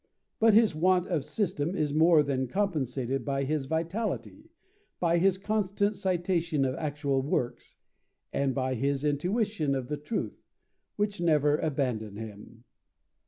[0.39, 4.49] But his want of system is more than compensated by his vitality,
[4.99, 7.75] by his constant citation of actual works,
[8.33, 10.41] and by his intuition of the truth,
[10.95, 12.63] which never abandoned him.